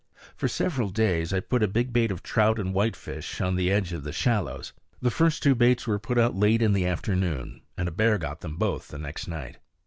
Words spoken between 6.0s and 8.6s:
out late in the afternoon, and a bear got them